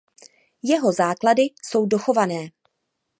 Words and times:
Jeho 0.63 0.91
základy 0.91 1.41
jsou 1.63 1.85
dochované. 1.85 2.49